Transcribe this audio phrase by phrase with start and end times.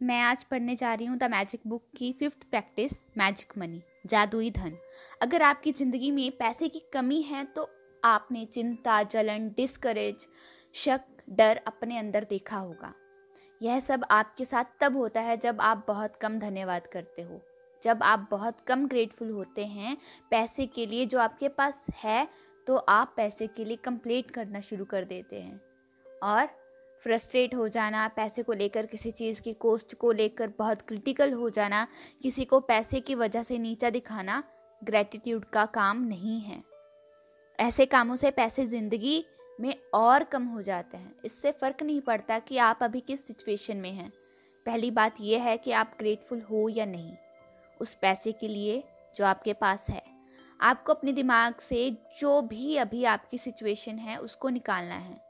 [0.00, 4.50] मैं आज पढ़ने जा रही हूँ द मैजिक बुक की फिफ्थ प्रैक्टिस, मैजिक मनी, जादुई
[4.50, 4.76] धन।
[5.22, 7.68] अगर आपकी ज़िंदगी में पैसे की कमी है तो
[8.02, 10.26] आपने चिंता, जलन डिस्करेज
[10.74, 12.92] शक, डर अपने अंदर देखा होगा।
[13.60, 17.40] यह सब आपके साथ तब होता है जब आप बहुत कम धन्यवाद करते हो।
[17.82, 19.96] जब आप बहुत कम ग्रेटफुल होते हैं
[20.32, 22.26] पैसे के लिए जो आपके पास है
[22.66, 25.60] तो आप पैसे के लिए कंप्लेंट करना शुरू कर देते हैं।
[26.06, 26.48] और
[27.02, 31.50] फ्रस्ट्रेट हो जाना, पैसे को लेकर किसी चीज़ की कोस्ट को लेकर बहुत क्रिटिकल हो
[31.50, 31.86] जाना,
[32.22, 34.42] किसी को पैसे की वजह से नीचा दिखाना
[34.84, 36.62] ग्रेटिट्यूड का काम नहीं है।
[37.60, 39.24] ऐसे कामों से पैसे ज़िंदगी
[39.60, 43.76] में और कम हो जाते हैं। इससे फ़र्क नहीं पड़ता कि आप अभी किस सिचुएशन
[43.76, 44.12] में हैं।
[44.66, 47.12] पहली बात यह है कि आप ग्रेटफुल हो या नहीं।
[47.80, 48.84] उस पैसे के लिए
[49.16, 50.02] जो आपके पास है।
[50.60, 51.90] आपको अपने दिमाग से
[52.20, 55.25] जो भी अभी आपकी सिचुएशन है, उसको निकालना है।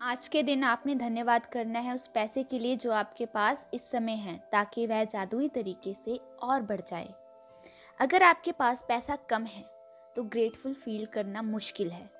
[0.00, 3.90] आज के दिन आपने धन्यवाद करना है उस पैसे के लिए जो आपके पास इस
[3.90, 7.08] समय है, ताकि वह जादुई तरीके से और बढ़ जाए।
[8.00, 9.64] अगर आपके पास पैसा कम है
[10.16, 12.10] तो ग्रेटफुल फील करना मुश्किल है।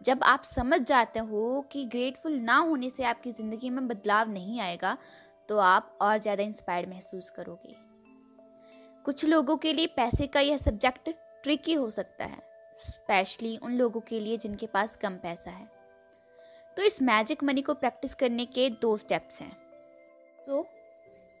[0.00, 4.60] जब आप समझ जाते हो कि ग्रेटफुल ना होने से आपकी ज़िंदगी में बदलाव नहीं
[4.60, 4.96] आएगा
[5.48, 7.76] तो आप और ज़्यादा इंस्पायर्ड महसूस करोगे।
[9.04, 11.10] कुछ लोगों के लिए पैसे का यह सब्जेक्ट
[11.42, 12.42] ट्रिकी हो सकता है
[12.80, 15.74] स्पेशली उन लोगों के लिए जिनके पास कम पैसा है।
[16.76, 19.56] तो इस मैजिक मनी को प्रैक्टिस करने के दो स्टेप्स हैं।
[20.46, 20.66] तो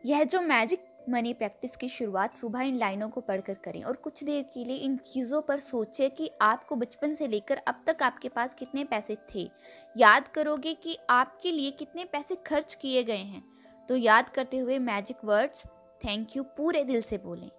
[0.06, 4.24] यह जो मैजिक मनी प्रैक्टिस की शुरुआत सुबह इन लाइनों को पढ़कर करें और कुछ
[4.24, 8.28] देर के लिए इन चीज़ों पर सोचें कि आपको बचपन से लेकर अब तक आपके
[8.28, 9.50] पास कितने पैसे थे।
[9.96, 13.44] याद करोगे कि आपके लिए कितने पैसे खर्च किए गए हैं।
[13.88, 15.66] तो याद करते हुए मैजिक वर्ड्स
[16.04, 17.50] थैंक यू पूरे दिल से बोलें।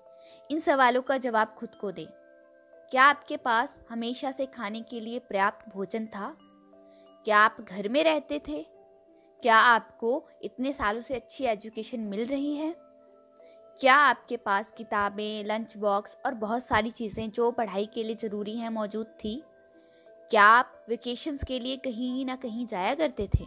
[0.51, 2.07] इन सवालों का जवाब खुद को दें।
[2.91, 6.37] क्या आपके पास हमेशा से खाने के लिए पर्याप्त भोजन था?
[7.27, 8.65] क्या आप घर में रहते थे?
[9.41, 12.75] क्या आपको इतने सालों से अच्छी एजुकेशन मिल रही है?
[13.79, 18.57] क्या आपके पास किताबें लंच बॉक्स और बहुत सारी चीज़ें जो पढ़ाई के लिए ज़रूरी
[18.57, 19.43] हैं मौजूद थी?
[20.29, 23.45] क्या आप वेकेशंस के लिए कहीं ना कहीं जाया करते थे?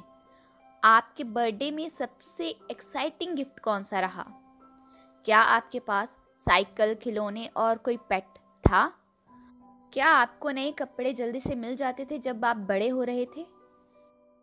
[0.84, 4.26] आपके बर्थडे में सबसे एक्साइटिंग गिफ्ट कौन सा रहा?
[5.24, 8.24] क्या आपके पास साइकिल, खिलौने और कोई पेट
[8.68, 8.92] था?
[9.92, 13.59] क्या आपको नए कपड़े जल्दी से मिल जाते थे जब आप बड़े हो रहे थे?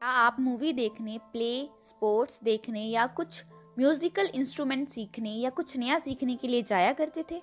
[0.02, 3.44] क्या आप मूवी देखने प्ले स्पोर्ट्स देखने या कुछ
[3.80, 7.42] म्यूजिकल इंस्ट्रूमेंट सीखने या कुछ नया सीखने के लिए जाया करते थे?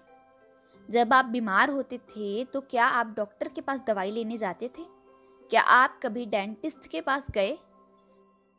[0.90, 4.84] जब आप बीमार होते थे तो क्या आप डॉक्टर के पास दवाई लेने जाते थे?
[5.50, 7.58] क्या आप कभी डेंटिस्ट के पास गए?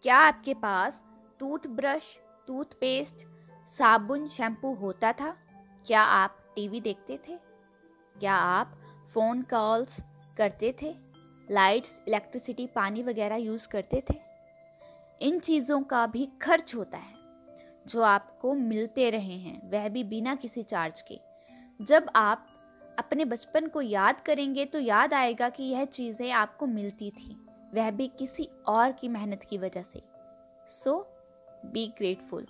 [0.04, 1.04] क्या आपके पास
[1.40, 3.26] टूथब्रश टूथपेस्ट
[3.68, 5.36] साबुन शैम्पू होता था?
[5.88, 7.38] क्या आप टीवी देखते थे?
[8.20, 8.78] क्या आप
[9.14, 10.00] फ़ोन कॉल्स
[10.38, 11.15] करते थे?
[11.50, 14.20] लाइट्स, इलेक्ट्रिसिटी, पानी वगैरह यूज़ करते थे।
[15.22, 17.14] इन चीज़ों का भी खर्च होता है,
[17.86, 21.20] जो आपको मिलते रहे हैं, वह भी बिना किसी चार्ज के।
[21.80, 22.48] जब आप
[23.00, 27.36] अपने बचपन को याद करेंगे तो याद आएगा कि यह चीज़ें आपको मिलती थी,
[27.74, 30.02] वह भी किसी और की मेहनत की वजह से।
[30.70, 31.00] सो
[31.66, 32.46] बी ग्रेटफुल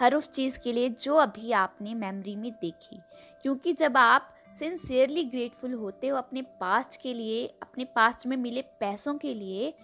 [0.00, 2.98] हर उस चीज़ के लिए जो अभी आपने मेमोरी में देखी,
[3.42, 8.62] क्योंकि जब आप सिंसियरली ग्रेटफुल होते हो अपने पास्ट के लिए, अपने पास्ट में मिले
[8.62, 9.74] पैसों के लिए,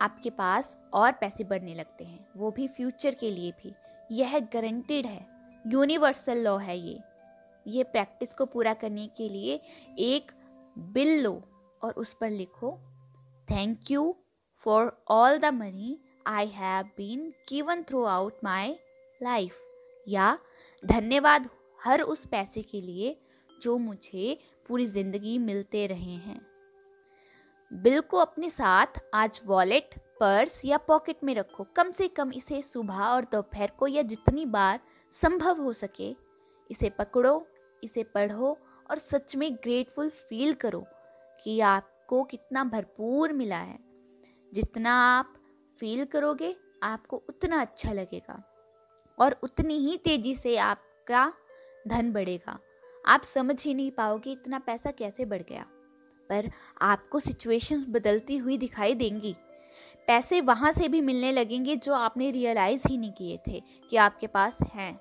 [0.00, 3.74] आपके पास और पैसे बढ़ने लगते हैं। वो भी फ्यूचर के लिए भी।
[4.12, 5.26] यह गारंटेड है।
[5.66, 7.00] यूनिवर्सल लॉ है ये।
[7.66, 9.60] ये प्रैक्टिस को पूरा करने के लिए
[9.98, 10.32] एक
[10.78, 11.42] बिल लो
[11.82, 12.72] और उस पर लिखो
[13.50, 14.16] thank you
[14.64, 18.76] for all the money I have been given throughout my
[19.22, 19.58] life
[20.08, 20.38] या,
[20.86, 21.48] धन्यवाद
[21.84, 23.20] हर उस पैसे के लिए
[23.62, 26.40] जो मुझे पूरी ज़िंदगी मिलते रहे हैं।
[27.72, 32.60] बिल को अपने साथ आज वॉलेट, पर्स या पॉकेट में रखो। कम से कम इसे
[32.62, 34.80] सुबह और दोपहर को या जितनी बार
[35.12, 36.14] संभव हो सके,
[36.70, 37.46] इसे पकड़ो,
[37.82, 38.56] इसे पढ़ो
[38.90, 40.84] और सच में ग्रेटफुल फील करो
[41.44, 43.78] कि आपको कितना भरपूर मिला है।
[44.52, 45.34] जितना आप
[45.78, 48.42] फील करोगे, आपको उतना अच्छा लगेगा
[49.18, 51.32] और उतनी ही तेज़ी से आपका
[51.88, 52.58] धन बढ़ेगा।
[53.06, 55.66] आप समझ ही नहीं पाओगे इतना पैसा कैसे बढ़ गया।
[56.28, 56.50] पर
[56.82, 59.36] आपको सिचुएशंस बदलती हुई दिखाई देंगी।
[60.06, 64.26] पैसे वहाँ से भी मिलने लगेंगे जो आपने रियलाइज़ ही नहीं किए थे कि आपके
[64.26, 65.00] पास हैं।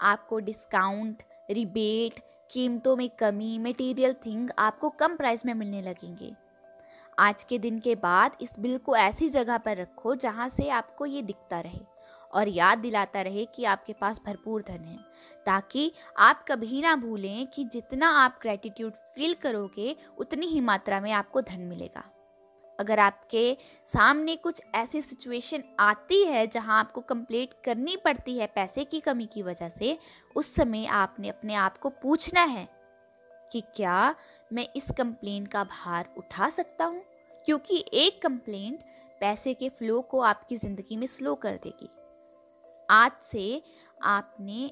[0.00, 2.20] आपको डिस्काउंट रिबेट
[2.50, 6.32] कीमतों में कमी मटेरियल थिंग आपको कम प्राइस में मिलने लगेंगे।
[7.18, 11.06] आज के दिन के बाद इस बिल को ऐसी जगह पर रखो जहाँ से आपको
[11.06, 11.89] ये दिखता रहे।
[12.32, 14.98] और याद दिलाता रहे कि आपके पास भरपूर धन है,
[15.46, 21.12] ताकि आप कभी ना भूलें कि जितना आप ग्रेटिट्यूड फील करोगे, उतनी ही मात्रा में
[21.12, 22.04] आपको धन मिलेगा।
[22.78, 23.56] अगर आपके
[23.86, 29.26] सामने कुछ ऐसी सिचुएशन आती है जहाँ आपको कंप्लीट करनी पड़ती है पैसे की कमी
[29.26, 29.98] की वजह से,
[30.36, 32.68] उस समय आपने अपने आप को पूछना है
[33.52, 34.14] कि क्या
[34.52, 37.02] मैं इस कंप्लेन का भार उठा सकता हूँ?
[37.46, 38.82] क्योंकि एक कंप्लेंट
[39.20, 41.88] पैसे के फ्लो को आपकी ज़िंदगी में स्लो कर देगी।
[42.90, 43.62] आज से
[44.02, 44.70] आपने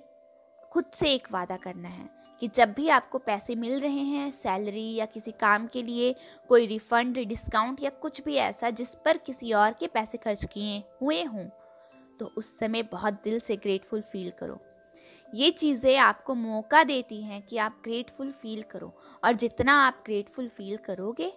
[0.72, 2.08] खुद से एक वादा करना है
[2.42, 6.14] कि जब भी आपको पैसे मिल रहे हैं, सैलरी या किसी काम के लिए,
[6.50, 10.82] कोई रिफंड, डिस्काउंट या कुछ भी ऐसा जिस पर किसी और के पैसे खर्च किए
[11.00, 11.44] हुए हों
[12.20, 14.58] तो उस समय बहुत दिल से ग्रेटफुल फील करो।
[15.32, 18.92] ये चीज़ें आपको मौका देती हैं कि आप ग्रेटफुल फील करो
[19.24, 21.32] और जितना आप ग्रेटफुल फील करोगे,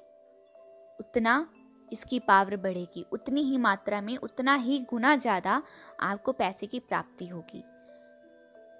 [1.00, 1.48] उतना
[1.92, 5.62] इसकी पावर बढ़ेगी। उतनी ही मात्रा में, उतना ही गुना ज़्यादा
[6.00, 7.64] आपको पैसे की प्राप्ति होगी।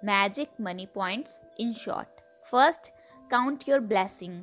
[0.04, 2.20] Magic money points, in short.
[2.52, 2.92] First,
[3.30, 4.42] count your blessing.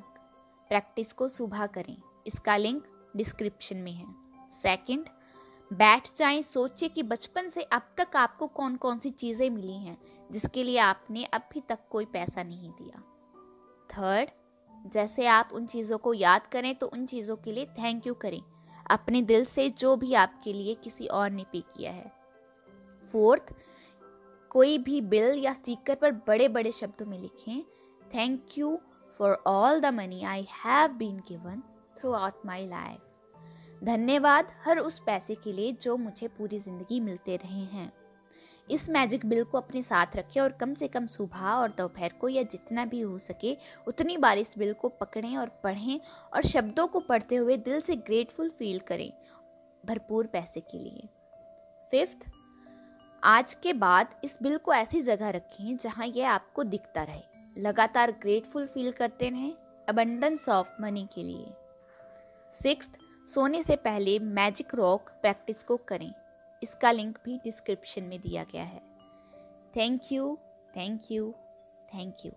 [0.72, 1.96] Practice को सुबह करें।
[2.28, 2.84] इसका लिंक
[3.16, 4.06] डिस्क्रिप्शन में है।
[4.54, 5.06] सेकंड,
[5.72, 9.98] बैठ जाएँ। सोचिए कि बचपन से अब तक आपको कौन कौन सी चीज़ें मिली हैं,
[10.32, 13.02] जिसके लिए आपने अभी तक कोई पैसा नहीं दिया।
[13.90, 14.30] थर्ड,
[14.88, 18.42] जैसे आप उन चीज़ों को याद करें तो उन चीज़ों के लिए थैंक यू करें।
[18.90, 22.12] अपने दिल से जो भी आपके लिए किसी और ने पे किया है।
[23.14, 23.54] फोर्थ,
[24.52, 27.62] कोई भी बिल या स्टिकर पर बड़े बड़े शब्दों में लिखें
[28.16, 28.78] thank you
[29.20, 31.62] for all the money I have been given
[32.14, 37.64] throughout my life धन्यवाद हर उस पैसे के लिए जो मुझे पूरी ज़िंदगी मिलते रहे
[37.66, 37.92] हैं।
[38.70, 42.30] इस मैजिक बिल को अपने साथ रखें और कम से कम सुबह और दोपहर को
[42.30, 43.56] या जितना भी हो सके
[43.88, 46.00] उतनी बार इस बिल को पकड़ें और पढ़ें
[46.34, 49.12] और शब्दों को पढ़ते हुए दिल से ग्रेटफुल फील करें
[49.86, 51.08] भरपूर पैसे के लिए।
[51.92, 52.26] फिफ्थ
[53.24, 57.22] आज के बाद इस बिल को ऐसी जगह रखें जहाँ यह आपको दिखता रहे।
[57.58, 59.54] लगातार ग्रेटफुल फील करते रहें
[59.90, 61.54] अबंडेंस ऑफ़ मनी के लिए।
[62.54, 62.90] सिक्स
[63.28, 66.12] सोने से पहले मैजिक रॉक प्रैक्टिस को करें।
[66.62, 68.82] इसका लिंक भी डिस्क्रिप्शन में दिया गया है।
[69.76, 70.38] Thank you
[70.76, 71.32] thank you
[71.94, 72.32] thank you